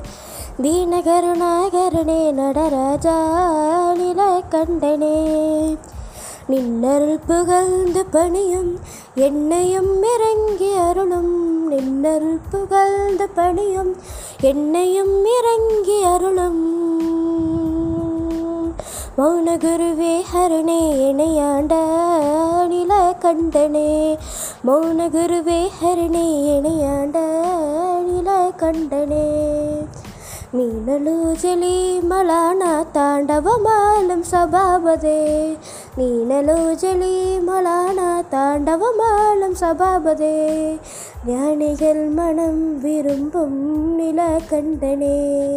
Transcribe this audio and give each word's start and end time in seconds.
தீனகருணாகரணே 0.61 2.31
நடராஜா 2.31 3.15
நில 3.97 4.43
கண்டனே 4.51 5.77
நின்னருள் 6.49 7.19
புகழ்ந்து 7.27 8.05
பணியும் 8.05 8.79
என்னையும் 9.15 10.03
இறங்கி 10.03 10.73
அருளும். 10.73 11.69
நின்னருள் 11.71 12.39
புகழ்ந்து 12.51 13.29
பணியும் 13.29 13.95
என்னையும் 14.41 15.25
இறங்கி 15.25 16.03
அருளும். 16.03 17.20
மௌனகுருவே 19.17 20.21
ஹரணே 20.33 20.97
இணையாண்ட 21.11 21.73
நில 22.67 23.15
கண்டனே. 23.21 24.17
மௌனகுருவே 24.67 25.69
ஹரணே 25.83 26.45
இணையாண்ட 26.47 27.17
நில 28.01 28.51
கண்டனே. 28.57 29.25
நீனலூஜலி 30.53 31.99
மலானா 32.09 32.85
தாண்டவமாலும் 32.93 34.23
சபாபதே. 34.31 35.57
நீனலூஜலி 35.97 37.39
மலானா 37.47 38.23
தாண்டவமாலும் 38.31 39.55
சபாபதே. 39.59 40.77
ஞானிகள் 41.27 42.07
மனம் 42.07 42.81
விரும்பும் 42.81 43.95
நில 43.95 44.39
கண்டனே 44.49 45.49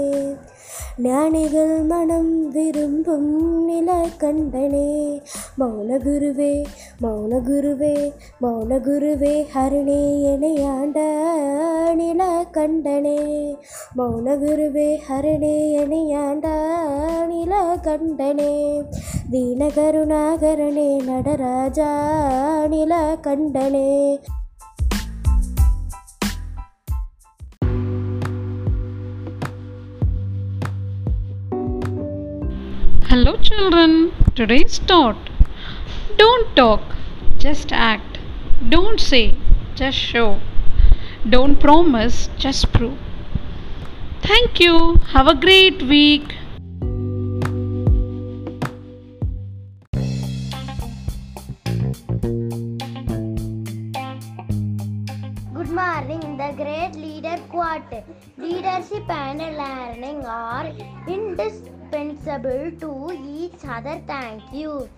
ஞானிகள் 1.02 1.72
மனம் 1.82 2.34
விரும்பும் 2.50 3.30
நிலகண்டனே 3.68 4.90
மௌனகுருவே 5.60 6.50
மௌனகுருவே 7.02 7.94
மௌனகுருவே 8.42 9.32
ஹரிணே 9.54 9.98
எனையாண்ட 10.32 10.98
நிலகண்டனே 12.00 13.18
மௌனகுருவே 13.98 14.88
ஹரிணே 15.08 15.56
எனையாண்ட 15.82 16.46
நிலகண்டனே 17.26 18.52
தீனகருணாகரணே 19.32 20.88
நடராஜா 21.10 21.92
நிலகண்டனே 22.68 23.86
Hello, 24.26 24.43
children. 33.44 34.12
Today's 34.34 34.78
thought 34.78 35.30
Don't 36.16 36.56
talk, 36.56 36.80
just 37.36 37.72
act. 37.72 38.18
Don't 38.70 38.98
say, 38.98 39.36
just 39.74 39.98
show. 39.98 40.40
Don't 41.28 41.60
promise, 41.60 42.30
just 42.38 42.72
prove. 42.72 42.98
Thank 44.22 44.60
you. 44.60 44.96
Have 45.12 45.28
a 45.28 45.34
great 45.34 45.82
week. 45.82 46.34
Good 55.58 55.70
morning, 55.82 56.24
the 56.42 56.50
great 56.62 56.94
leader 56.94 57.36
quote. 57.50 58.04
Leadership 58.38 59.10
and 59.10 59.40
learning 59.62 60.24
are 60.24 60.72
indispensable 61.94 62.70
to 62.80 62.90
each 63.26 63.64
other. 63.64 64.00
Thank 64.06 64.42
you. 64.52 64.88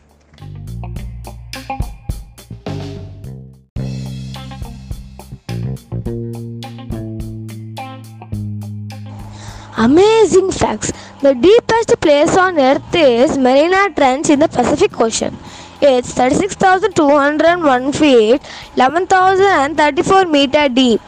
Amazing 9.78 10.50
facts. 10.52 10.92
The 11.20 11.34
deepest 11.34 12.00
place 12.00 12.36
on 12.36 12.58
earth 12.58 12.94
is 12.94 13.36
Mariana 13.36 13.94
Trench 13.94 14.30
in 14.30 14.38
the 14.38 14.48
Pacific 14.48 14.98
Ocean. 14.98 15.36
It's 15.82 16.14
36,201 16.14 17.92
feet, 17.92 18.40
11,034 18.76 20.24
meter 20.24 20.68
deep. 20.70 21.00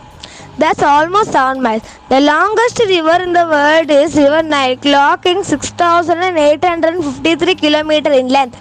That's 0.59 0.83
almost 0.83 1.33
7 1.33 1.63
miles. 1.63 1.83
The 2.09 2.21
longest 2.21 2.81
river 2.81 3.23
in 3.23 3.33
the 3.33 3.47
world 3.47 3.91
is 3.91 4.17
River 4.17 4.43
Nile, 4.43 4.77
clocking 4.77 5.45
6,853 5.45 7.55
kilometers 7.55 8.17
in 8.17 8.29
length. 8.29 8.57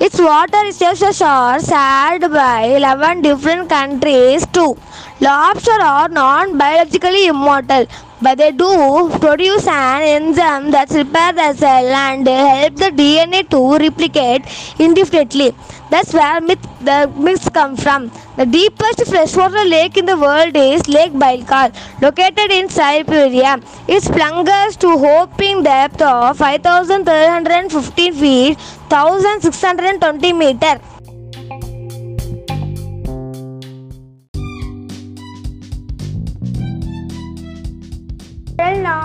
Its 0.00 0.18
water 0.18 0.62
receives 0.62 1.02
a 1.02 1.12
shore 1.12 1.60
shared 1.60 2.22
by 2.32 2.62
11 2.78 3.20
different 3.20 3.68
countries 3.68 4.46
too. 4.46 4.78
Lobsters 5.20 5.82
are 5.82 6.08
non-biologically 6.08 7.26
immortal, 7.26 7.86
but 8.22 8.38
they 8.38 8.52
do 8.52 9.10
produce 9.18 9.66
an 9.66 10.02
enzyme 10.16 10.70
that 10.70 10.90
repairs 10.90 11.34
the 11.34 11.54
cell 11.54 11.86
and 11.86 12.26
help 12.26 12.76
the 12.76 12.90
DNA 13.00 13.48
to 13.50 13.60
replicate 13.84 14.42
indefinitely. 14.78 15.52
That's 15.90 16.14
where 16.14 16.40
myth, 16.40 16.66
the 16.80 17.12
myths 17.18 17.48
come 17.48 17.76
from. 17.76 18.10
The 18.36 18.46
deepest 18.46 19.06
freshwater 19.06 19.64
lake 19.64 19.98
in 19.98 20.06
the 20.06 20.16
world 20.16 20.56
is 20.56 20.88
Lake 20.88 21.12
Baikal, 21.12 21.74
located 22.00 22.50
in 22.50 22.68
Siberia. 22.70 23.60
It 23.88 24.02
plunges 24.04 24.76
to 24.76 24.96
whopping 24.96 25.62
depth 25.64 26.00
of 26.00 26.38
5,315 26.38 28.14
feet, 28.14 28.58
1,620 28.88 30.32
meters. 30.32 31.01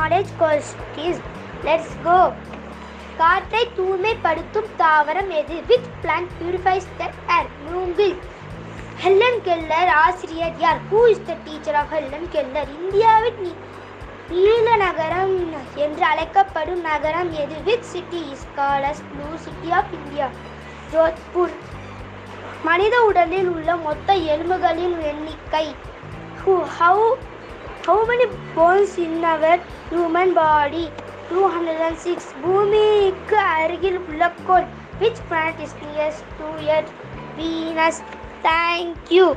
College 0.07 0.25
questions 0.39 1.19
let's 1.63 2.01
go 2.03 2.33
காற்றை 3.17 3.69
தூய்மைப்படுத்தும் 3.77 4.69
தாவரம் 4.77 5.27
எது? 5.27 5.61
Which 5.67 6.05
plant 6.05 6.27
purifies 6.41 6.87
the 6.97 7.09
air 7.29 7.47
மூங்கில். 7.65 8.19
Helen 8.97 9.41
Keller 9.41 9.87
ஆசிரியர் 9.87 10.57
யார்? 10.57 10.77
Who 10.91 11.07
is 11.07 11.21
the 11.25 11.37
teacher 11.43 11.75
of 11.75 11.89
Helen 11.89 12.29
Keller 12.29 12.67
இந்தியாவின் 12.69 13.33
நீ- 13.33 13.55
நீல 14.29 14.75
நகரம் 14.75 15.53
என்று 15.75 16.03
அழைக்கப்படும் 16.03 16.81
நகரம் 16.81 17.33
எது? 17.33 17.55
Which 17.65 17.83
city 17.83 18.29
is 18.29 18.47
called 18.55 19.03
blue 19.13 19.37
city 19.37 19.71
of 19.71 19.93
India 19.93 20.27
Jodhpur. 20.93 21.53
மனித 22.63 23.01
உடலில் 23.01 23.47
உள்ள 23.47 23.75
மொத்த 23.75 24.13
எலும்புகளின் 24.13 25.01
எண்ணிக்கை. 25.01 25.75
Who 26.45 26.67
how 26.79 27.11
How 27.86 28.02
many 28.10 28.26
bones 28.56 28.92
in 29.04 29.14
our 29.32 29.54
human 29.92 30.30
body 30.40 30.84
206 31.30 32.28
பூமிக்கு 32.42 33.38
அருகில் 33.54 34.00
உள்ள 34.02 34.30
கோள் 34.48 34.66
which 35.00 35.20
planet 35.30 35.60
is 35.66 35.72
nearest 35.82 36.22
to 36.38 36.50
earth 36.76 36.92
venus 37.38 37.98
thank 38.46 39.10
you 39.16 39.28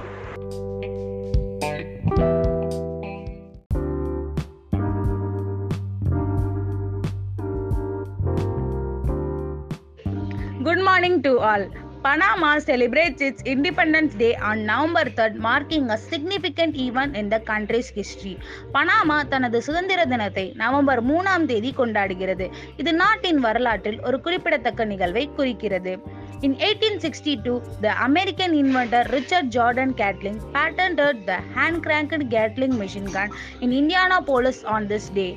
Good 10.68 10.82
morning 10.84 11.22
to 11.24 11.40
all. 11.40 11.66
Panama 12.03 12.59
celebrates 12.59 13.21
its 13.21 13.43
Independence 13.45 14.15
Day 14.15 14.35
on 14.35 14.65
November 14.65 15.05
3rd, 15.11 15.35
marking 15.37 15.91
a 15.91 15.99
significant 15.99 16.75
event 16.75 17.15
in 17.15 17.29
the 17.29 17.41
country's 17.41 17.89
history. 17.99 18.33
Panama 18.75 19.19
தனது 19.29 19.59
சுதந்திர 19.63 20.07
தினத்தை 20.07 20.47
November 20.57 21.03
மூணாம் 21.05 21.45
தேதி 21.45 21.73
கொண்டாடுகிறது 21.77 22.47
இது 22.77 22.95
நாட்டின் 22.95 23.41
வரலாற்றில் 23.47 24.01
ஒரு 24.01 24.21
குறிப்பிடத்தக்க 24.21 24.85
நிகழ்வை 24.85 25.25
குறிக்கிறது 25.37 25.95
In 26.44 26.52
1862, 26.54 27.62
the 27.82 27.92
American 28.04 28.54
inventor 28.54 29.04
Richard 29.12 29.50
Jordan 29.50 29.94
Gatling 29.94 30.40
patented 30.54 31.26
the 31.26 31.38
hand-cranked 31.56 32.30
Gatling 32.30 32.78
machine 32.78 33.06
gun 33.06 33.30
in 33.62 33.72
Indianapolis 33.74 34.64
on 34.66 34.88
this 34.88 35.08
day. 35.20 35.32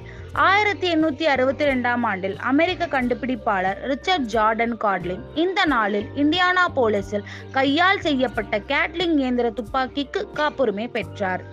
ஆயிரத்தி 0.46 0.86
எண்ணூத்தி 0.94 1.24
அறுபத்தி 1.24 1.64
ரெண்டாம் 1.64 2.02
ஆண்டில் 2.02 2.34
அமெரிக்க 2.50 2.86
கண்டுபிடிப்பாளர் 2.86 3.78
ரிச்சர்ட் 3.90 4.26
ஜார்டன் 4.34 4.74
காட்லிங் 4.76 5.24
இந்த 5.34 5.60
நாளில் 5.66 6.08
இந்தியானா 6.14 6.64
போலீஸில் 6.74 7.24
கையால் 7.50 8.02
செய்யப்பட்ட 8.06 8.60
கேட்லிங் 8.72 9.16
இயந்திர 9.22 9.50
துப்பாக்கிக்கு 9.60 10.22
காப்புரிமை 10.40 10.88
பெற்றார் 10.88 11.44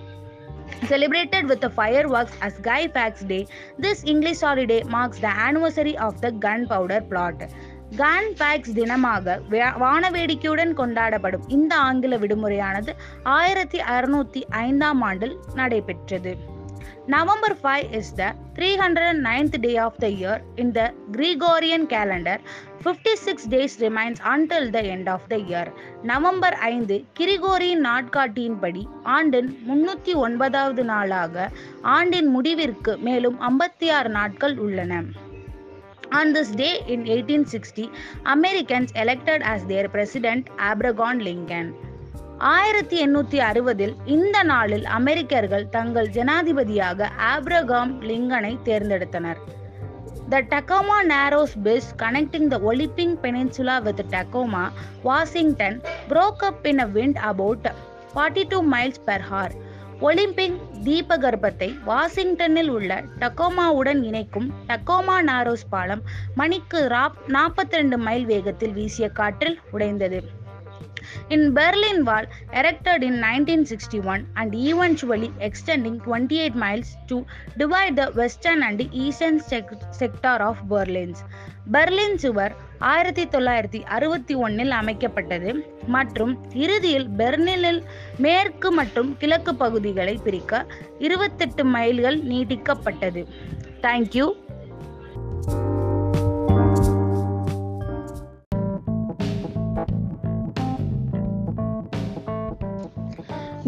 Celebrated 0.83 1.47
with 1.47 1.61
the 1.61 1.69
fireworks 1.69 2.33
as 2.41 2.53
Guy 2.59 2.87
Fawkes 2.87 3.21
Day, 3.21 3.47
this 3.77 4.03
English 4.03 4.39
holiday 4.39 4.81
marks 4.85 5.19
the 5.19 5.33
anniversary 5.47 5.95
of 5.97 6.19
the 6.21 6.31
gunpowder 6.45 7.01
plot. 7.01 7.35
Guy 7.96 8.32
Fawkes 8.38 8.72
தினமாக 8.72 9.38
வானவேடிக்கையுடன் 9.78 10.72
கொண்டாடப்படும் 10.74 11.42
இந்த 11.48 11.76
ஆங்கில 11.76 12.16
விடுமுறையானது 12.16 12.92
ஆயிரத்தி 13.22 13.78
அறுநூத்தி 13.78 14.42
ஐந்தாம் 14.48 15.00
ஆண்டில் 15.00 15.38
நடைபெற்றது. 15.54 16.58
November 17.06 17.56
5 17.62 17.86
is 17.92 18.16
the 18.16 18.34
309th 18.54 19.60
day 19.60 19.78
of 19.78 19.92
the 20.00 20.08
year 20.08 20.40
in 20.56 20.74
the 20.74 20.92
Gregorian 21.12 21.86
calendar. 21.86 22.40
Fifty 22.82 23.12
six 23.12 23.48
days 23.48 23.74
remains 23.80 24.20
until 24.22 24.70
the 24.70 24.82
end 24.82 25.08
of 25.08 25.26
the 25.28 25.36
year 25.36 25.72
November 26.02 26.54
ஐந்து 26.54 27.04
கிரிகோரியின் 27.18 27.84
நாட்காட்டியின்படி 27.88 28.82
ஆண்டின் 29.02 29.58
முன்னூற்றி 29.68 30.14
ஒன்பதாவது 30.14 30.84
நாளாக 30.84 31.50
ஆண்டின் 31.82 32.26
முடிவிற்கு 32.26 32.98
மேலும் 32.98 33.40
ஐம்பத்தி 33.40 33.90
ஆறு 33.90 34.08
நாட்கள் 34.08 34.56
உள்ளன. 34.56 35.02
On 36.12 36.32
this 36.34 36.54
day 36.56 36.68
in 36.86 37.04
eighteen 37.06 37.44
sixty 37.44 37.84
Americans 38.24 38.92
elected 38.94 39.44
as 39.44 39.60
their 39.66 39.88
president 39.92 40.44
Abraham 40.70 41.18
Lincoln 41.20 41.70
ஆயிரத்தி 42.50 42.96
எண்ணூற்றி 43.02 43.38
அறுபதில் 43.40 43.94
இந்த 44.06 44.42
நாளில் 44.42 44.84
அமெரிக்கர்கள் 44.90 45.66
தங்கள் 45.68 46.08
ஜனாதிபதியாக 46.08 47.08
Abraham 47.26 47.92
லிங்கனை 48.00 48.52
தேர்ந்தெடுத்தனர் 48.64 49.40
the 50.30 50.40
Tacoma 50.50 50.98
Narrows 51.06 51.56
bridge 51.62 51.90
connecting 51.96 52.48
the 52.48 52.58
Olympic 52.64 53.16
Peninsula 53.22 53.76
with 53.82 54.04
Tacoma 54.10 54.64
Washington 55.02 55.78
broke up 56.08 56.66
in 56.66 56.78
a 56.78 56.88
wind 56.92 57.20
about 57.24 57.68
forty 58.14 58.44
two 58.48 58.60
miles 58.72 59.02
per 59.06 59.26
hour 59.30 59.54
Olympic 60.00 60.58
தீபகற்பத்தை 60.84 61.68
வாஷிங்டனில் 61.84 62.68
உள்ள 62.68 63.04
டக்கோமாவுடன் 63.18 64.02
இணைக்கும் 64.02 64.48
டக்கோமா 64.66 65.16
நாரோஸ் 65.22 65.66
பாலம் 65.70 66.02
மணிக்கு 66.34 66.80
நாற்பத்தி 67.28 67.76
ரெண்டு 67.76 67.98
மைல் 67.98 68.24
வேகத்தில் 68.24 68.72
வீசிய 68.72 69.08
காற்றில் 69.08 69.60
உடைந்தது. 69.70 70.20
In 71.28 71.54
Berlin 71.54 72.04
Wall, 72.04 72.24
erected 72.52 73.02
in 73.02 73.20
1961 73.20 74.26
and 74.34 74.54
eventually 74.54 75.32
extending 75.38 75.98
28 76.00 76.54
miles 76.54 76.96
to 77.06 77.24
divide 77.56 77.96
the 77.96 78.12
western 78.14 78.62
and 78.62 78.94
eastern 78.94 79.38
sec- 79.40 79.82
sector 79.90 80.36
of 80.40 80.56
Berlin. 80.68 81.14
Berlin 81.72 82.14
சுவர் 82.14 82.54
ஆயிரத்தி 82.78 83.24
தொள்ளாயிரத்தி 83.24 83.80
அறுபத்தி 83.86 84.34
ஒன்னில் 84.34 84.70
அமைக்கப்பட்டது 84.70 85.50
மற்றும் 85.86 86.32
இறுதியில் 86.54 87.08
பெர்லினில் 87.08 87.80
மேற்கு 88.18 88.70
மற்றும் 88.70 89.16
கிழக்கு 89.16 89.54
பகுதிகளை 89.54 90.14
பிரிக்க 90.24 90.66
இருபத்தெட்டு 90.98 91.64
மைல்கள் 91.64 92.18
நீட்டிக்கப்பட்டது 92.22 93.26
thank you 93.80 94.26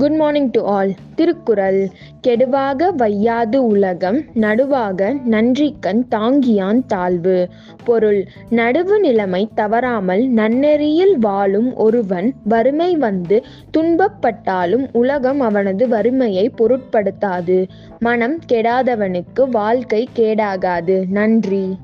good 0.02 0.14
morning 0.14 0.50
to 0.50 0.64
all 0.64 0.94
Thirukkural 1.14 1.88
கெடுவாக 2.26 2.87
வையாது 2.99 3.56
உலகம் 3.56 4.25
நடுவாக 4.34 5.16
நன்றிக்கண் 5.31 6.00
தாங்கியான் 6.10 6.81
தாழ்வு. 6.87 7.49
பொருள் 7.84 8.25
நடுவு 8.50 8.99
நிலைமை 8.99 9.49
தவறாமல் 9.54 10.34
நன்னெறியில் 10.34 11.14
வாழும் 11.20 11.76
ஒருவன் 11.76 12.34
வறுமை 12.44 12.96
வந்து 12.96 13.44
துன்பப்பட்டாலும் 13.76 14.88
உலகம் 14.93 15.40
அவனது 15.40 15.88
வறுமையை 15.88 16.50
பொருட்படுத்தாது. 16.58 17.69
மனம் 17.98 18.38
கெடாதவனுக்கு 18.52 19.48
வாழ்க்கை 19.50 20.08
கேடாகாது. 20.16 21.08
நன்றி. 21.08 21.76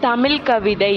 தமிழ் 0.00 0.42
கவிதை 0.42 0.94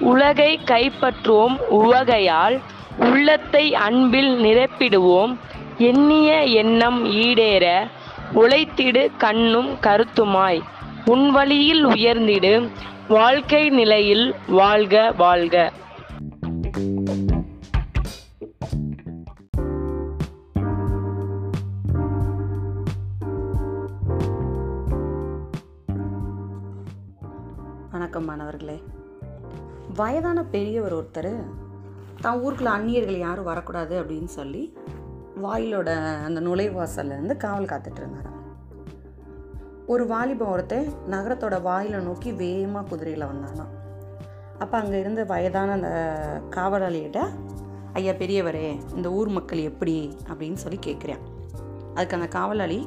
உலகை 0.00 0.60
கைப்பற்றுவோம் 0.64 1.56
உவகையால் 1.70 2.60
உள்ளத்தை 2.98 3.74
அன்பில் 3.74 4.32
நிரப்பிடுவோம் 4.38 5.32
எண்ணிய 5.78 6.42
எண்ணம் 6.42 7.04
ஈடேற 7.04 7.64
உழைத்திடு 8.34 9.10
கண்ணும் 9.18 9.70
கருத்துமாய் 9.82 10.60
உன் 11.04 11.30
வழியில் 11.30 11.86
உயர்ந்திடு 11.86 12.70
வாழ்க்கை 13.08 13.68
நிலையில் 13.70 14.34
வாழ்க 14.46 15.12
வாழ்க. 15.16 15.72
வயதான 29.98 30.44
பெரியவர் 30.44 30.94
ஒருத்தர் 30.94 31.32
தான் 32.20 32.40
ஊருக்குள்ள 32.44 32.70
அந்நியர்கள் 32.76 33.18
யாரும் 33.18 33.44
வரக்கூடாது 33.44 34.02
அப்படின்னு 34.02 34.24
சொல்லி 34.24 34.62
வாயிலோட 35.42 35.90
அந்த 36.24 36.40
நுழைவாசல்லேருந்து 36.40 37.36
காவல் 37.36 37.70
காத்துட்டு 37.72 38.00
இருந்தார். 38.02 38.30
ஒரு 39.86 40.06
வாலிபம் 40.06 40.50
ஒருத்தன் 40.50 40.88
நகரத்தோட 41.10 41.62
வாயிலை 41.62 42.00
நோக்கி 42.00 42.32
வேகமாக 42.32 42.88
குதிரையில் 42.88 43.26
வந்தானாம். 43.26 43.72
அப்போ 44.58 44.78
அங்கே 44.78 45.00
இருந்த 45.00 45.24
வயதான 45.24 45.72
அந்த 45.72 45.90
காவலாளிகிட்ட 46.56 47.20
ஐயா 47.92 48.12
பெரியவரே 48.12 48.80
இந்த 48.94 49.10
ஊர் 49.10 49.28
மக்கள் 49.28 49.58
எப்படி? 49.58 49.96
அப்படின்னு 50.30 50.54
சொல்லி 50.54 50.78
கேட்குறேன் 50.86 51.22
அதுக்கு 51.94 52.16
அந்த 52.16 52.28
காவலாளி 52.28 52.86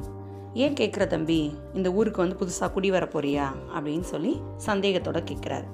ஏன் 0.54 0.74
கேட்குற 0.74 1.08
தம்பி 1.08 1.42
இந்த 1.74 1.92
ஊருக்கு 1.92 2.22
வந்து 2.22 2.40
புதுசாக 2.42 2.72
குடி 2.72 2.92
வர 2.92 3.06
போறியா? 3.06 3.48
அப்படின்னு 3.78 4.08
சொல்லி 4.14 4.42
சந்தேகத்தோட 4.66 5.20
கேட்குறாரு 5.24 5.68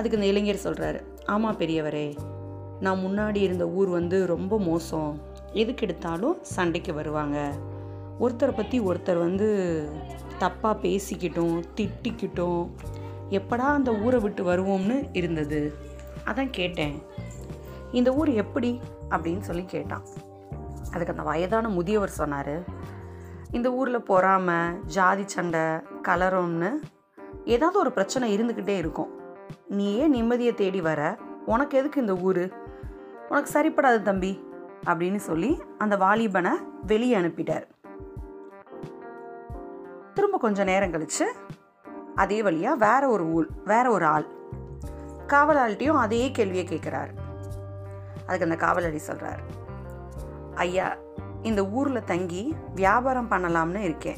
அதுக்கு 0.00 0.18
இந்த 0.18 0.30
இளைஞர் 0.30 0.60
சொல்கிறாரு 0.64 1.24
ஆமாம் 1.24 1.58
பெரியவரே 1.58 2.18
நான் 2.80 2.98
முன்னாடி 2.98 3.36
இருந்த 3.36 3.68
ஊர் 3.68 3.88
வந்து 3.88 4.26
ரொம்ப 4.26 4.58
மோசம். 4.58 5.20
எதுக்கு 5.52 5.86
எடுத்தாலும் 5.86 6.38
சண்டைக்கு 6.42 6.94
வருவாங்க. 6.94 7.52
ஒருத்தரை 8.20 8.56
பற்றி 8.56 8.80
ஒருத்தர் 8.80 9.18
வந்து 9.18 9.48
தப்பாக 10.40 10.76
பேசிக்கிட்டும் 10.76 11.62
திட்டிக்கிட்டும் 11.76 12.70
எப்படா 13.30 13.68
அந்த 13.74 13.94
ஊரை 13.94 14.20
விட்டு 14.20 14.44
வருவோம்னு 14.44 15.08
இருந்தது. 15.12 15.74
அதான் 16.24 16.48
கேட்டேன். 16.50 17.02
இந்த 17.92 18.12
ஊர் 18.12 18.28
எப்படி? 18.28 18.80
அப்படின்னு 19.10 19.40
சொல்லி 19.40 19.64
கேட்டான். 19.64 20.02
அதுக்கு 20.90 21.12
அந்த 21.12 21.22
வயதான 21.22 21.68
முதியவர் 21.68 22.08
சொன்னார் 22.08 22.64
இந்த 23.50 23.72
ஊரில் 23.72 24.02
பொறாமை 24.02 24.78
ஜாதி 24.86 25.22
சண்டை 25.26 25.60
கலரம்னு 26.08 26.70
ஏதாவது 27.44 27.78
ஒரு 27.78 27.92
பிரச்சனை 27.92 28.38
இருந்துக்கிட்டே 28.38 28.76
இருக்கும். 28.76 29.18
நீ 29.70 29.94
ஏன் 29.94 30.14
நிம்மதியை 30.14 30.54
தேடி 30.54 30.80
வர. 30.80 31.18
உனக்கு 31.46 31.78
எதுக்கு 31.78 32.00
இந்த 32.00 32.14
ஊர்? 32.14 32.50
உனக்கு 33.28 33.50
சரிப்படாது 33.52 34.02
தம்பி 34.02 34.48
அப்படின்னு 34.86 35.16
சொல்லி 35.16 35.62
அந்த 35.78 35.96
வாலிபனை 35.96 36.50
வெளியே 36.86 37.16
அனுப்பிட்டார். 37.16 37.66
திரும்ப 40.14 40.38
கொஞ்சம் 40.38 40.64
நேரம் 40.64 40.90
கழிச்சு 40.90 41.26
அதே 42.14 42.42
வழியாக 42.42 42.92
வேற 42.92 43.08
ஒரு 43.08 43.24
ஊர் 43.24 43.48
வேற 43.64 43.90
ஒரு 43.90 44.04
ஆள் 44.04 44.26
காவலாளிட்டையும் 45.26 45.98
அதே 45.98 46.30
கேள்வியை 46.30 46.66
கேட்குறாரு. 46.66 47.14
அதுக்கு 48.26 48.48
அந்த 48.50 48.56
காவலாளி 48.56 48.98
சொல்கிறார் 48.98 49.40
ஐயா 50.54 50.96
இந்த 51.42 51.66
ஊரில் 51.66 52.04
தங்கி 52.04 52.54
வியாபாரம் 52.74 53.30
பண்ணலாம்னு 53.30 53.78
இருக்கேன். 53.78 54.16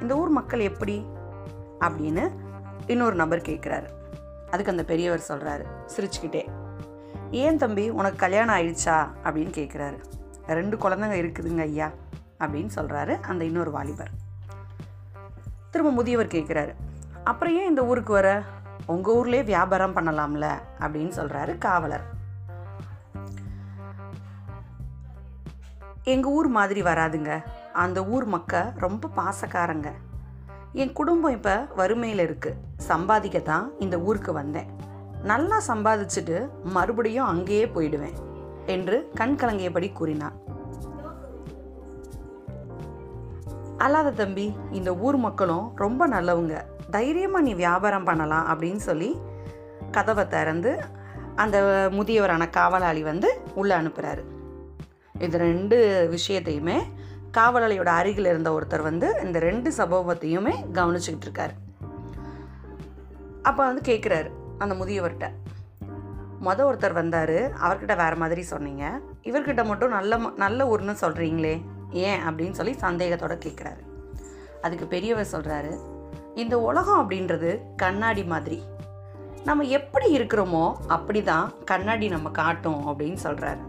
இந்த 0.00 0.16
ஊர் 0.16 0.28
மக்கள் 0.28 0.60
எப்படி? 0.60 1.04
அப்படின்னு 1.80 2.30
இன்னொரு 2.86 3.14
நபர் 3.14 3.40
கேட்குறாரு. 3.40 3.98
அதுக்கு 4.50 4.70
அந்த 4.70 4.84
பெரியவர் 4.84 5.24
சொல்கிறாரு 5.28 5.64
சிரிச்சுக்கிட்டே. 5.96 6.48
ஏன் 7.30 7.58
தம்பி 7.58 7.88
உனக்கு 7.90 8.18
கல்யாணம் 8.18 8.54
ஆயிடுச்சா? 8.54 9.08
அப்படின்னு 9.24 9.52
கேட்குறாரு 9.58 10.04
ரெண்டு 10.46 10.76
குழந்தைங்க 10.76 11.18
இருக்குதுங்க 11.22 11.60
ஐயா 11.60 11.90
அப்படின்னு 12.38 12.70
சொல்கிறாரு 12.74 13.20
அந்த 13.20 13.44
இன்னொரு 13.44 13.70
வாலிபர். 13.70 14.10
திரும்ப 15.70 15.92
முதியவர் 15.92 16.26
கேட்குறாரு 16.26 16.74
அப்புறம் 17.24 17.54
ஏன் 17.54 17.68
இந்த 17.68 17.84
ஊருக்கு 17.84 18.12
வர? 18.12 18.42
உங்கள் 18.86 19.14
ஊர்லேயே 19.14 19.44
வியாபாரம் 19.44 19.96
பண்ணலாம்ல 19.96 20.58
அப்படின்னு 20.78 21.12
சொல்கிறாரு 21.16 21.58
காவலர். 21.58 22.18
எங்கள் 26.02 26.32
ஊர் 26.32 26.48
மாதிரி 26.48 26.82
வராதுங்க. 26.82 27.42
அந்த 27.72 28.04
ஊர் 28.04 28.24
மக்க 28.24 28.72
ரொம்ப 28.76 29.08
பாசக்காரங்க. 29.16 29.92
என் 30.72 30.92
குடும்பம் 30.92 31.34
இப்போ 31.36 31.54
வறுமையில் 31.78 32.22
இருக்குது 32.26 32.58
சம்பாதிக்க 32.88 33.38
தான் 33.40 33.64
இந்த 33.78 33.96
ஊருக்கு 34.00 34.32
வந்தேன். 34.32 34.68
நல்லா 35.22 35.56
சம்பாதிச்சுட்டு 35.68 36.36
மறுபடியும் 36.62 37.30
அங்கேயே 37.32 37.66
போயிடுவேன் 37.66 38.14
என்று 38.66 39.10
கண் 39.14 39.34
கலங்கியபடி 39.40 39.92
கூறினான். 39.92 40.36
அல்லாத 43.76 44.10
தம்பி 44.10 44.46
இந்த 44.70 44.94
ஊர் 45.06 45.16
மக்களும் 45.16 45.66
ரொம்ப 45.76 46.08
நல்லவங்க. 46.08 46.54
தைரியமாக 46.96 47.46
நீ 47.46 47.54
வியாபாரம் 47.54 48.04
பண்ணலாம் 48.04 48.48
அப்படின்னு 48.52 48.82
சொல்லி 48.88 49.10
கதவை 49.90 50.28
திறந்து 50.28 50.72
அந்த 51.36 51.56
முதியவரான 51.98 52.50
காவலாளி 52.50 53.02
வந்து 53.02 53.28
உள்ளே 53.54 53.74
அனுப்புகிறாரு 53.80 54.24
இது 55.26 55.38
ரெண்டு 55.38 55.76
விஷயத்தையுமே 56.10 56.78
காவலாளியோட 57.36 57.86
அருகில் 57.86 58.24
இருந்த 58.24 58.50
ஒருத்தர் 58.50 58.82
வந்து 58.82 59.20
இந்த 59.24 59.38
ரெண்டு 59.38 59.72
சம்பவத்தையுமே 59.76 60.54
கவனிச்சுக்கிட்டு 60.72 61.26
இருக்காரு 61.28 61.52
அப்போ 63.42 63.66
வந்து 63.66 63.92
கேட்குறாரு 63.92 64.30
அந்த 64.58 64.74
முதியவர்கிட்ட. 64.74 65.28
மொதல் 66.44 66.74
ஒருத்தர் 66.74 66.92
வந்தார் 66.92 67.30
அவர்கிட்ட 67.30 67.96
வேறு 67.96 68.16
மாதிரி 68.16 68.42
சொன்னீங்க. 68.42 69.00
இவர்கிட்ட 69.22 69.64
மட்டும் 69.64 69.90
நல்ல 69.90 70.18
ம- 70.18 70.34
நல்ல 70.36 70.76
ஊர்னு 70.76 70.96
சொல்கிறீங்களே 71.00 71.62
ஏன் 71.90 72.20
அப்படின்னு 72.20 72.50
சொல்லி 72.50 72.72
சந்தேகத்தோட 72.72 73.38
கேட்குறாரு 73.46 73.80
அதுக்கு 74.62 74.86
பெரியவர் 74.86 75.28
சொல்கிறாரு 75.32 75.78
இந்த 76.34 76.60
உலகம் 76.60 77.10
அப்படின்றது 77.10 77.60
கண்ணாடி 77.76 78.24
மாதிரி. 78.24 78.62
நம்ம 79.44 79.64
எப்படி 79.64 80.18
இருக்கிறோமோ 80.18 80.72
அப்படி 80.88 81.22
தான் 81.22 81.52
கண்ணாடி 81.64 82.08
நம்ம 82.08 82.30
காட்டும் 82.30 82.86
அப்படின்னு 82.86 83.16
சொல்கிறாரு 83.22 83.60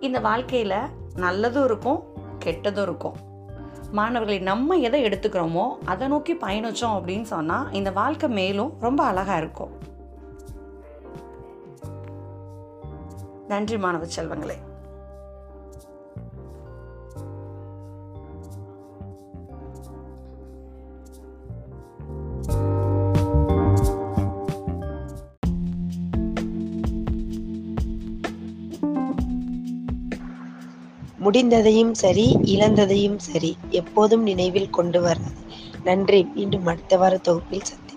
இந்த 0.00 0.20
வாழ்க்கையில் 0.20 0.76
நல்லதும் 1.16 1.64
இருக்கும் 1.64 2.11
கெட்டதும் 2.44 2.82
இருக்கும். 2.82 3.16
மாணவர்களை 3.90 4.42
நம்ம 4.42 4.76
எதை 4.76 5.04
எடுத்துக்கிறோமோ 5.04 5.66
அதை 5.84 6.08
நோக்கி 6.08 6.34
பயணிச்சோம் 6.34 6.96
அப்படின்னு 6.98 7.22
சொன்னால் 7.22 7.72
இந்த 7.72 7.90
வாழ்க்கை 7.90 8.28
மேலும் 8.28 8.72
ரொம்ப 8.80 9.04
அழகாக 9.04 9.38
இருக்கும். 9.38 9.72
நன்றி 13.48 13.78
மாணவ 13.78 14.04
செல்வங்களே. 14.16 14.56
முடிந்ததையும் 31.24 31.92
சரி 31.94 32.26
இழந்ததையும் 32.54 33.18
சரி 33.26 33.50
எப்போதும் 33.80 34.22
நினைவில் 34.22 34.70
கொண்டு 34.70 35.00
வராது 35.00 35.40
நன்றி. 35.84 36.20
மீண்டும் 36.34 36.66
அடுத்த 36.66 36.96
வார 36.96 37.14
தொகுப்பில் 37.18 37.68
சந்தி 37.70 37.91